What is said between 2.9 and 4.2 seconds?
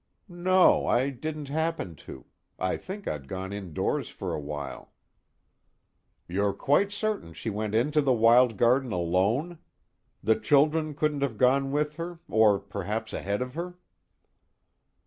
I'd gone indoors